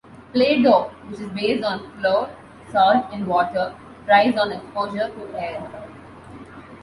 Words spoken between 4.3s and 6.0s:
on exposure to air.